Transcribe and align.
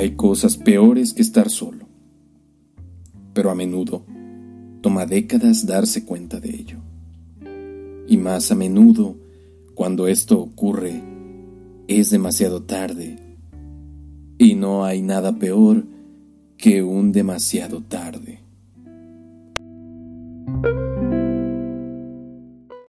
Hay 0.00 0.12
cosas 0.12 0.56
peores 0.56 1.12
que 1.12 1.20
estar 1.20 1.50
solo, 1.50 1.84
pero 3.34 3.50
a 3.50 3.54
menudo 3.54 4.06
toma 4.80 5.04
décadas 5.04 5.66
darse 5.66 6.06
cuenta 6.06 6.40
de 6.40 6.48
ello. 6.48 6.78
Y 8.08 8.16
más 8.16 8.50
a 8.50 8.54
menudo, 8.54 9.18
cuando 9.74 10.08
esto 10.08 10.40
ocurre, 10.40 11.02
es 11.86 12.08
demasiado 12.08 12.62
tarde 12.62 13.18
y 14.38 14.54
no 14.54 14.86
hay 14.86 15.02
nada 15.02 15.38
peor 15.38 15.84
que 16.56 16.82
un 16.82 17.12
demasiado 17.12 17.82
tarde. 17.82 18.40